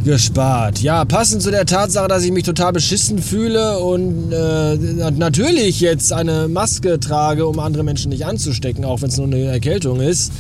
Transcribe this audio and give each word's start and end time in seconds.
gespart. 0.06 0.80
Ja, 0.81 1.03
passend 1.03 1.42
zu 1.42 1.52
der 1.52 1.66
Tatsache, 1.66 2.08
dass 2.08 2.23
ich 2.23 2.31
mich 2.31 2.44
total 2.44 2.72
beschissen 2.72 3.22
fühle 3.22 3.80
und 3.80 4.31
äh, 4.31 4.75
natürlich 5.12 5.81
jetzt 5.81 6.14
eine 6.14 6.47
Maske 6.47 7.00
trage, 7.00 7.47
um 7.47 7.59
andere 7.59 7.84
Menschen 7.84 8.09
nicht 8.09 8.25
anzustecken, 8.25 8.86
auch 8.86 9.02
wenn 9.02 9.09
es 9.09 9.17
nur 9.17 9.25
eine 9.25 9.45
Erkältung 9.45 10.00
ist, 10.00 10.31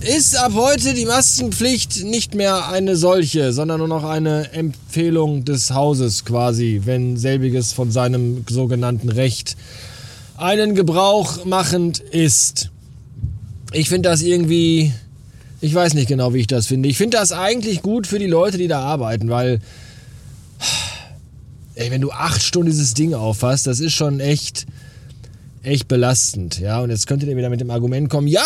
ist 0.00 0.38
ab 0.38 0.52
heute 0.54 0.94
die 0.94 1.04
Maskenpflicht 1.04 2.04
nicht 2.04 2.34
mehr 2.34 2.70
eine 2.70 2.96
solche, 2.96 3.52
sondern 3.52 3.78
nur 3.78 3.88
noch 3.88 4.04
eine 4.04 4.50
Empfehlung 4.52 5.44
des 5.44 5.72
Hauses 5.72 6.24
quasi, 6.24 6.80
wenn 6.86 7.18
selbiges 7.18 7.74
von 7.74 7.90
seinem 7.90 8.44
sogenannten 8.48 9.10
Recht 9.10 9.58
einen 10.38 10.74
Gebrauch 10.74 11.44
machend 11.44 11.98
ist. 11.98 12.70
Ich 13.72 13.90
finde 13.90 14.08
das 14.08 14.22
irgendwie 14.22 14.92
ich 15.60 15.74
weiß 15.74 15.94
nicht 15.94 16.08
genau, 16.08 16.32
wie 16.32 16.38
ich 16.38 16.46
das 16.46 16.66
finde. 16.66 16.88
Ich 16.88 16.96
finde 16.96 17.18
das 17.18 17.32
eigentlich 17.32 17.82
gut 17.82 18.06
für 18.06 18.18
die 18.18 18.26
Leute, 18.26 18.56
die 18.56 18.68
da 18.68 18.80
arbeiten, 18.80 19.28
weil, 19.28 19.60
ey, 21.74 21.90
wenn 21.90 22.00
du 22.00 22.10
acht 22.10 22.42
Stunden 22.42 22.70
dieses 22.70 22.94
Ding 22.94 23.14
auffasst, 23.14 23.66
das 23.66 23.80
ist 23.80 23.92
schon 23.92 24.20
echt, 24.20 24.66
echt 25.62 25.86
belastend. 25.86 26.58
Ja, 26.60 26.80
und 26.80 26.90
jetzt 26.90 27.06
könntet 27.06 27.28
ihr 27.28 27.36
wieder 27.36 27.50
mit 27.50 27.60
dem 27.60 27.70
Argument 27.70 28.08
kommen, 28.08 28.26
ja, 28.26 28.42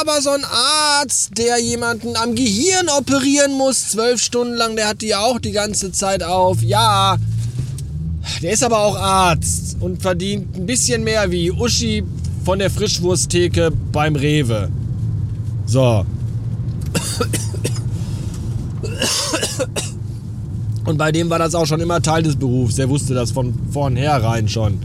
aber 0.00 0.20
so 0.20 0.30
ein 0.30 0.44
Arzt, 0.44 1.38
der 1.38 1.58
jemanden 1.58 2.16
am 2.16 2.34
Gehirn 2.34 2.88
operieren 2.98 3.52
muss, 3.52 3.88
zwölf 3.88 4.22
Stunden 4.22 4.54
lang, 4.54 4.76
der 4.76 4.88
hat 4.88 5.00
die 5.00 5.08
ja 5.08 5.20
auch 5.20 5.38
die 5.38 5.52
ganze 5.52 5.90
Zeit 5.92 6.22
auf. 6.22 6.62
Ja, 6.62 7.16
der 8.42 8.52
ist 8.52 8.62
aber 8.62 8.80
auch 8.80 8.96
Arzt 8.96 9.78
und 9.80 10.02
verdient 10.02 10.54
ein 10.54 10.66
bisschen 10.66 11.02
mehr 11.02 11.30
wie 11.30 11.50
Uschi 11.50 12.04
von 12.44 12.58
der 12.58 12.70
Frischwursttheke 12.70 13.70
beim 13.90 14.16
Rewe. 14.16 14.70
So, 15.66 16.04
und 20.84 20.98
bei 20.98 21.12
dem 21.12 21.30
war 21.30 21.38
das 21.38 21.54
auch 21.54 21.66
schon 21.66 21.80
immer 21.80 22.02
Teil 22.02 22.22
des 22.22 22.36
Berufs. 22.36 22.76
Der 22.76 22.88
wusste 22.88 23.14
das 23.14 23.30
von 23.30 23.54
vornherein 23.70 24.48
schon. 24.48 24.78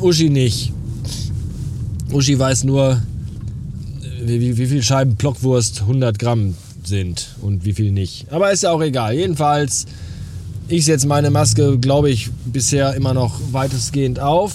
Uschi 0.00 0.30
nicht. 0.30 0.72
Uschi 2.12 2.38
weiß 2.38 2.64
nur, 2.64 3.02
wie, 4.22 4.40
wie, 4.40 4.56
wie 4.56 4.66
viel 4.66 4.82
Scheiben 4.82 5.16
Blockwurst 5.16 5.82
100 5.82 6.18
Gramm 6.18 6.54
sind 6.84 7.36
und 7.40 7.64
wie 7.64 7.72
viel 7.72 7.92
nicht. 7.92 8.30
Aber 8.30 8.52
ist 8.52 8.62
ja 8.62 8.70
auch 8.72 8.82
egal. 8.82 9.14
Jedenfalls, 9.14 9.86
ich 10.68 10.84
setze 10.84 11.06
meine 11.06 11.30
Maske, 11.30 11.78
glaube 11.78 12.10
ich, 12.10 12.30
bisher 12.44 12.94
immer 12.94 13.14
noch 13.14 13.40
weitestgehend 13.52 14.20
auf. 14.20 14.52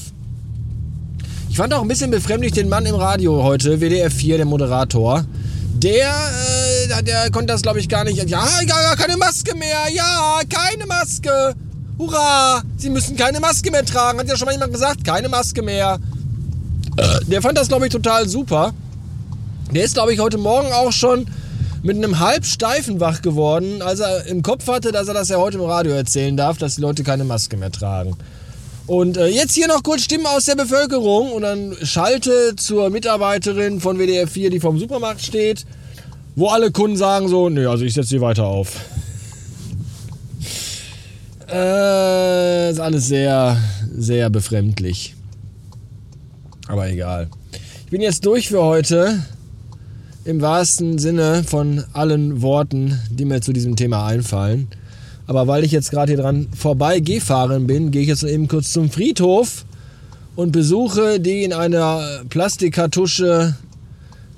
Ich 1.50 1.58
fand 1.58 1.74
auch 1.74 1.82
ein 1.82 1.88
bisschen 1.88 2.12
befremdlich 2.12 2.52
den 2.52 2.70
Mann 2.70 2.86
im 2.86 2.96
Radio 2.96 3.44
heute, 3.44 3.82
WDR 3.82 4.12
4, 4.12 4.38
der 4.38 4.46
Moderator. 4.46 5.26
Der 5.78 6.10
äh, 6.10 7.04
der, 7.04 7.30
konnte 7.32 7.54
das, 7.54 7.62
glaube 7.62 7.80
ich, 7.80 7.88
gar 7.88 8.04
nicht. 8.04 8.18
Ja, 8.18 8.46
ja, 8.66 8.96
keine 8.96 9.18
Maske 9.18 9.56
mehr. 9.56 9.90
Ja, 9.92 10.40
keine 10.50 10.86
Maske. 10.86 11.56
Hurra! 12.00 12.62
Sie 12.78 12.90
müssen 12.90 13.16
keine 13.16 13.40
Maske 13.40 13.72
mehr 13.72 13.86
tragen. 13.86 14.20
Hat 14.20 14.28
ja 14.28 14.38
schon 14.38 14.46
mal 14.46 14.54
jemand 14.54 14.74
gesagt, 14.74 15.04
keine 15.04 15.30
Maske 15.30 15.62
mehr. 15.62 16.00
Der 17.28 17.42
fand 17.42 17.58
das, 17.58 17.68
glaube 17.68 17.86
ich, 17.86 17.92
total 17.92 18.28
super. 18.28 18.74
Der 19.72 19.84
ist, 19.84 19.94
glaube 19.94 20.14
ich, 20.14 20.20
heute 20.20 20.38
Morgen 20.38 20.72
auch 20.72 20.92
schon 20.92 21.28
mit 21.84 21.96
einem 21.96 22.20
halbsteifen 22.20 23.00
wach 23.00 23.22
geworden, 23.22 23.82
als 23.82 24.00
er 24.00 24.26
im 24.26 24.42
Kopf 24.42 24.68
hatte, 24.68 24.92
dass 24.92 25.08
er 25.08 25.14
das 25.14 25.30
ja 25.30 25.38
heute 25.38 25.58
im 25.58 25.64
Radio 25.64 25.92
erzählen 25.94 26.36
darf, 26.36 26.58
dass 26.58 26.76
die 26.76 26.82
Leute 26.82 27.04
keine 27.04 27.24
Maske 27.24 27.56
mehr 27.56 27.72
tragen. 27.72 28.16
Und 28.88 29.18
äh, 29.18 29.28
jetzt 29.28 29.54
hier 29.54 29.68
noch 29.68 29.84
kurz 29.84 30.02
Stimmen 30.02 30.26
aus 30.26 30.46
der 30.46 30.56
Bevölkerung 30.56 31.32
und 31.32 31.44
dann 31.44 31.76
schalte 31.84 32.56
zur 32.56 32.90
Mitarbeiterin 32.90 33.80
von 33.80 33.98
WDR 33.98 34.28
4, 34.28 34.50
die 34.50 34.60
vorm 34.60 34.80
Supermarkt 34.80 35.22
steht 35.22 35.66
wo 36.38 36.50
alle 36.50 36.72
Kunden 36.72 36.96
sagen 36.98 37.28
so, 37.28 37.50
nee, 37.50 37.66
also 37.66 37.84
ich 37.84 37.96
setze 37.96 38.10
sie 38.10 38.22
weiter 38.22 38.46
auf. 38.46 38.80
Äh, 41.52 42.70
ist 42.70 42.80
alles 42.80 43.08
sehr, 43.08 43.58
sehr 43.98 44.30
befremdlich. 44.30 45.16
Aber 46.68 46.88
egal. 46.90 47.28
Ich 47.86 47.90
bin 47.90 48.02
jetzt 48.02 48.24
durch 48.24 48.50
für 48.50 48.62
heute. 48.62 49.24
Im 50.26 50.42
wahrsten 50.42 51.00
Sinne 51.00 51.44
von 51.44 51.86
allen 51.94 52.44
Worten, 52.44 53.00
die 53.10 53.26
mir 53.26 53.42
zu 53.42 53.52
diesem 53.52 53.76
Thema 53.76 54.06
einfallen. 54.06 54.68
Aber 55.28 55.46
weil 55.46 55.66
ich 55.66 55.72
jetzt 55.74 55.92
gerade 55.92 56.14
hier 56.14 56.22
dran 56.22 56.48
vorbei 56.56 57.02
gefahren 57.02 57.68
bin, 57.68 57.92
gehe 57.92 58.02
ich 58.02 58.08
jetzt 58.08 58.24
eben 58.24 58.48
kurz 58.48 58.72
zum 58.72 58.90
Friedhof 58.90 59.66
und 60.38 60.54
besuche 60.54 61.20
die 61.20 61.44
in 61.44 61.52
einer 61.52 62.24
Plastikkartusche 62.30 63.56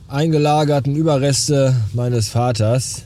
eingelagerten 0.08 0.96
Überreste 0.96 1.76
meines 1.94 2.30
Vaters. 2.30 3.04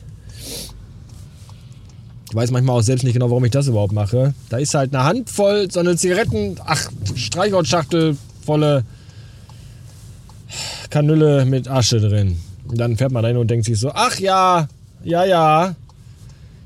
Ich 2.30 2.34
weiß 2.34 2.50
manchmal 2.50 2.78
auch 2.78 2.82
selbst 2.82 3.04
nicht 3.04 3.12
genau, 3.12 3.30
warum 3.30 3.44
ich 3.44 3.50
das 3.50 3.68
überhaupt 3.68 3.92
mache. 3.92 4.34
Da 4.48 4.56
ist 4.56 4.74
halt 4.74 4.94
eine 4.94 5.04
Handvoll, 5.04 5.70
so 5.70 5.80
eine 5.80 5.96
Zigaretten, 5.96 6.56
ach, 6.64 6.90
Streichholzschachtel 7.14 8.16
volle 8.44 8.82
Kanüle 10.90 11.44
mit 11.44 11.68
Asche 11.68 12.00
drin. 12.00 12.38
Und 12.66 12.80
dann 12.80 12.96
fährt 12.96 13.12
man 13.12 13.22
da 13.22 13.28
hin 13.28 13.36
und 13.36 13.48
denkt 13.48 13.66
sich 13.66 13.78
so, 13.78 13.90
ach 13.92 14.18
ja, 14.18 14.68
ja, 15.04 15.24
ja, 15.24 15.74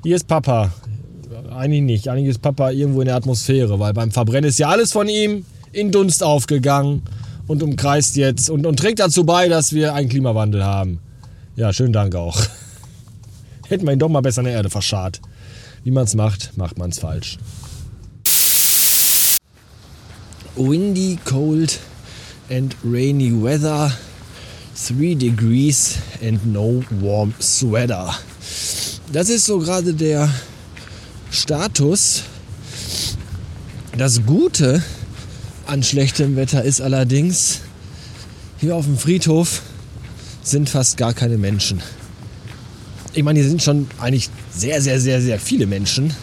hier 0.04 0.16
ist 0.16 0.28
Papa. 0.28 0.72
Eigentlich 1.58 1.82
nicht, 1.82 2.08
eigentlich 2.08 2.28
ist 2.28 2.40
Papa 2.40 2.70
irgendwo 2.70 3.00
in 3.00 3.06
der 3.06 3.16
Atmosphäre, 3.16 3.80
weil 3.80 3.92
beim 3.92 4.12
Verbrennen 4.12 4.48
ist 4.48 4.60
ja 4.60 4.68
alles 4.68 4.92
von 4.92 5.08
ihm 5.08 5.44
in 5.72 5.90
Dunst 5.90 6.22
aufgegangen 6.22 7.02
und 7.48 7.64
umkreist 7.64 8.14
jetzt 8.14 8.48
und, 8.48 8.64
und 8.64 8.78
trägt 8.78 9.00
dazu 9.00 9.24
bei, 9.24 9.48
dass 9.48 9.72
wir 9.72 9.92
einen 9.92 10.08
Klimawandel 10.08 10.62
haben. 10.62 11.00
Ja, 11.56 11.72
schönen 11.72 11.92
Dank 11.92 12.14
auch. 12.14 12.40
Hätten 13.68 13.86
wir 13.86 13.92
ihn 13.92 13.98
doch 13.98 14.08
mal 14.08 14.20
besser 14.20 14.42
in 14.42 14.44
der 14.44 14.54
Erde 14.54 14.70
verscharrt. 14.70 15.20
Wie 15.82 15.90
man 15.90 16.04
es 16.04 16.14
macht, 16.14 16.56
macht 16.56 16.78
man 16.78 16.90
es 16.90 17.00
falsch. 17.00 17.38
Windy, 20.54 21.18
cold 21.24 21.80
and 22.50 22.76
rainy 22.84 23.32
weather. 23.32 23.90
3 24.76 25.14
degrees 25.14 25.98
and 26.22 26.38
no 26.46 26.84
warm 27.00 27.34
sweater. 27.40 28.14
Das 29.12 29.28
ist 29.28 29.46
so 29.46 29.58
gerade 29.58 29.92
der 29.92 30.30
Status. 31.30 32.22
Das 33.96 34.24
Gute 34.24 34.82
an 35.66 35.82
schlechtem 35.82 36.36
Wetter 36.36 36.62
ist 36.62 36.80
allerdings, 36.80 37.60
hier 38.58 38.74
auf 38.74 38.84
dem 38.84 38.98
Friedhof 38.98 39.62
sind 40.42 40.70
fast 40.70 40.96
gar 40.96 41.12
keine 41.12 41.36
Menschen. 41.36 41.82
Ich 43.12 43.22
meine, 43.22 43.40
hier 43.40 43.48
sind 43.48 43.62
schon 43.62 43.88
eigentlich 43.98 44.30
sehr, 44.54 44.80
sehr, 44.80 45.00
sehr, 45.00 45.20
sehr 45.20 45.38
viele 45.38 45.66
Menschen. 45.66 46.14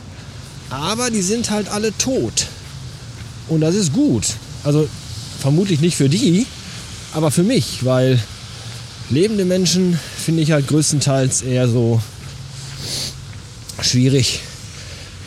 Aber 0.70 1.12
die 1.12 1.22
sind 1.22 1.52
halt 1.52 1.70
alle 1.70 1.96
tot. 1.98 2.48
Und 3.48 3.62
das 3.62 3.76
ist 3.76 3.94
gut. 3.94 4.26
Also 4.64 4.88
vermutlich 5.40 5.80
nicht 5.80 5.96
für 5.96 6.10
die, 6.10 6.48
aber 7.14 7.30
für 7.30 7.44
mich, 7.44 7.86
weil 7.86 8.20
lebende 9.10 9.46
Menschen 9.46 10.00
finde 10.26 10.42
ich 10.42 10.52
halt 10.52 10.68
größtenteils 10.68 11.44
eher 11.44 11.68
so 11.68 12.02
schwierig, 13.82 14.42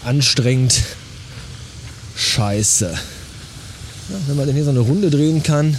anstrengend, 0.08 0.82
scheiße. 2.16 2.87
Ja, 4.08 4.16
wenn 4.26 4.37
man 4.37 4.46
denn 4.46 4.55
hier 4.55 4.64
so 4.64 4.70
eine 4.70 4.81
Runde 4.81 5.10
drehen 5.10 5.43
kann, 5.43 5.76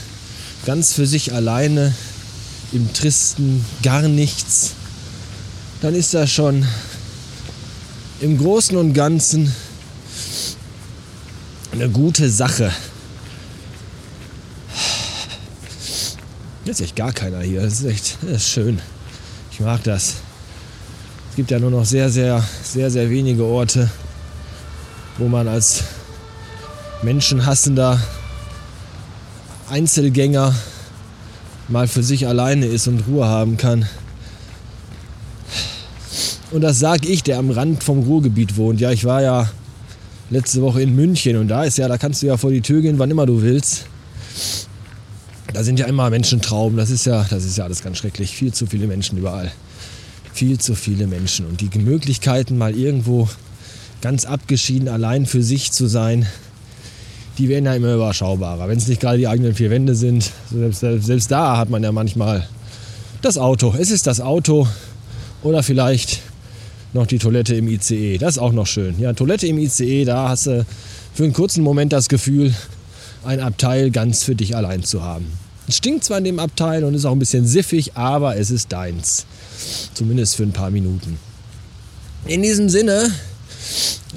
ganz 0.67 0.93
für 0.93 1.07
sich 1.07 1.33
alleine, 1.33 1.95
im 2.71 2.93
tristen 2.93 3.65
gar 3.81 4.03
nichts, 4.03 4.73
dann 5.81 5.95
ist 5.95 6.13
das 6.13 6.31
schon 6.31 6.63
im 8.21 8.37
Großen 8.37 8.77
und 8.77 8.93
Ganzen 8.93 9.51
eine 11.71 11.89
gute 11.89 12.29
Sache. 12.29 12.71
Jetzt 16.65 16.81
ist 16.81 16.85
echt 16.85 16.95
gar 16.95 17.13
keiner 17.13 17.41
hier. 17.41 17.63
Das 17.63 17.79
ist 17.79 17.85
echt 17.85 18.17
das 18.21 18.43
ist 18.43 18.49
schön. 18.49 18.79
Ich 19.51 19.59
mag 19.59 19.83
das. 19.83 20.17
Es 21.31 21.35
gibt 21.35 21.49
ja 21.49 21.57
nur 21.57 21.71
noch 21.71 21.85
sehr, 21.85 22.11
sehr, 22.11 22.47
sehr, 22.63 22.91
sehr 22.91 23.09
wenige 23.09 23.43
Orte, 23.43 23.89
wo 25.19 25.27
man 25.27 25.47
als 25.47 25.83
menschenhassender 27.03 28.01
Einzelgänger 29.69 30.55
mal 31.67 31.87
für 31.87 32.03
sich 32.03 32.25
alleine 32.25 32.65
ist 32.65 32.87
und 32.87 33.01
Ruhe 33.07 33.25
haben 33.25 33.57
kann. 33.57 33.85
Und 36.51 36.61
das 36.61 36.79
sage 36.79 37.07
ich, 37.07 37.21
der 37.21 37.37
am 37.37 37.51
Rand 37.51 37.83
vom 37.83 37.99
Ruhrgebiet 37.99 38.57
wohnt. 38.57 38.79
Ja, 38.79 38.91
ich 38.91 39.05
war 39.05 39.21
ja 39.21 39.51
letzte 40.29 40.61
Woche 40.61 40.81
in 40.81 40.95
München 40.95 41.37
und 41.37 41.49
da 41.49 41.63
ist 41.63 41.77
ja, 41.77 41.87
da 41.87 41.97
kannst 41.97 42.23
du 42.23 42.27
ja 42.27 42.37
vor 42.37 42.51
die 42.51 42.61
Tür 42.61 42.81
gehen, 42.81 42.97
wann 42.97 43.11
immer 43.11 43.25
du 43.25 43.41
willst. 43.41 43.85
Da 45.53 45.63
sind 45.63 45.79
ja 45.79 45.85
immer 45.87 46.09
Menschentrauben. 46.09 46.77
Das 46.77 46.89
ist 46.89 47.05
ja, 47.05 47.25
das 47.29 47.43
ist 47.43 47.57
ja 47.57 47.65
alles 47.65 47.83
ganz 47.83 47.97
schrecklich. 47.97 48.35
Viel 48.35 48.53
zu 48.53 48.67
viele 48.67 48.87
Menschen 48.87 49.17
überall. 49.17 49.51
Viel 50.33 50.59
zu 50.59 50.75
viele 50.75 51.07
Menschen. 51.07 51.45
Und 51.45 51.61
die 51.61 51.79
Möglichkeiten, 51.79 52.57
mal 52.57 52.75
irgendwo 52.75 53.27
ganz 54.01 54.25
abgeschieden 54.25 54.87
allein 54.87 55.25
für 55.25 55.43
sich 55.43 55.71
zu 55.71 55.87
sein, 55.87 56.25
die 57.37 57.49
werden 57.49 57.65
ja 57.65 57.73
immer 57.73 57.93
überschaubarer. 57.93 58.67
Wenn 58.67 58.77
es 58.77 58.87
nicht 58.87 59.01
gerade 59.01 59.17
die 59.17 59.27
eigenen 59.27 59.55
vier 59.55 59.69
Wände 59.69 59.95
sind, 59.95 60.31
selbst, 60.51 60.81
selbst 61.05 61.31
da 61.31 61.57
hat 61.57 61.69
man 61.69 61.83
ja 61.83 61.91
manchmal 61.91 62.47
das 63.21 63.37
Auto. 63.37 63.73
Es 63.77 63.91
ist 63.91 64.07
das 64.07 64.19
Auto 64.19 64.67
oder 65.41 65.63
vielleicht 65.63 66.19
noch 66.93 67.07
die 67.07 67.19
Toilette 67.19 67.55
im 67.55 67.67
ICE. 67.67 68.17
Das 68.17 68.35
ist 68.35 68.39
auch 68.39 68.51
noch 68.51 68.67
schön. 68.67 68.99
Ja, 68.99 69.13
Toilette 69.13 69.47
im 69.47 69.57
ICE, 69.57 70.05
da 70.05 70.29
hast 70.29 70.47
du 70.47 70.65
für 71.13 71.23
einen 71.23 71.33
kurzen 71.33 71.63
Moment 71.63 71.93
das 71.93 72.09
Gefühl, 72.09 72.53
ein 73.25 73.39
Abteil 73.39 73.91
ganz 73.91 74.23
für 74.23 74.35
dich 74.35 74.55
allein 74.55 74.83
zu 74.83 75.03
haben. 75.03 75.25
Es 75.67 75.77
stinkt 75.77 76.03
zwar 76.03 76.17
in 76.17 76.23
dem 76.23 76.39
Abteil 76.39 76.83
und 76.83 76.93
ist 76.93 77.05
auch 77.05 77.11
ein 77.11 77.19
bisschen 77.19 77.45
siffig, 77.45 77.95
aber 77.95 78.37
es 78.37 78.49
ist 78.49 78.71
deins. 78.71 79.25
Zumindest 79.93 80.35
für 80.35 80.43
ein 80.43 80.51
paar 80.51 80.71
Minuten. 80.71 81.19
In 82.25 82.41
diesem 82.41 82.69
Sinne 82.69 83.11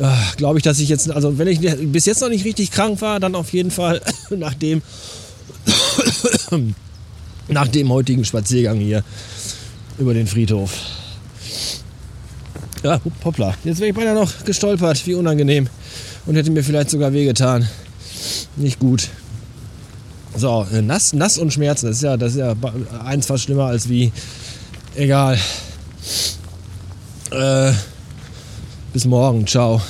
äh, 0.03 0.37
glaube 0.37 0.59
ich, 0.59 0.65
dass 0.65 0.81
ich 0.81 0.89
jetzt, 0.89 1.11
also 1.11 1.39
wenn 1.39 1.47
ich 1.47 1.61
bis 1.61 2.07
jetzt 2.07 2.21
noch 2.21 2.29
nicht 2.29 2.45
richtig 2.45 2.73
krank 2.73 3.01
war, 3.01 3.21
dann 3.21 3.37
auf 3.37 3.53
jeden 3.53 3.71
Fall 3.71 4.01
nach 4.31 4.55
dem, 4.55 4.83
nach 7.49 7.69
dem 7.69 7.89
heutigen 7.91 8.25
Spaziergang 8.25 8.79
hier 8.79 9.05
über 9.99 10.13
den 10.13 10.27
Friedhof. 10.27 10.73
Ja, 12.83 13.01
hoppla. 13.25 13.55
Jetzt 13.63 13.79
wäre 13.79 13.91
ich 13.91 13.97
beinahe 13.97 14.17
noch 14.17 14.45
gestolpert. 14.45 15.07
Wie 15.07 15.15
unangenehm. 15.15 15.69
Und 16.27 16.35
hätte 16.35 16.51
mir 16.51 16.65
vielleicht 16.65 16.91
sogar 16.91 17.13
wehgetan. 17.13 17.69
Nicht 18.57 18.81
gut. 18.81 19.09
So, 20.37 20.67
äh, 20.73 20.83
nass, 20.83 21.13
nass 21.13 21.39
und 21.39 21.53
Schmerzen. 21.53 21.87
Das 21.87 21.97
ist 21.97 22.03
ja, 22.03 22.17
das 22.17 22.33
ist 22.33 22.39
ja 22.39 22.57
eins 23.05 23.27
fast 23.27 23.45
schlimmer 23.45 23.67
als 23.67 23.89
wie. 23.89 24.11
Egal. 24.97 25.39
Äh, 27.31 27.73
bis 28.93 29.05
morgen. 29.05 29.47
Ciao. 29.47 29.81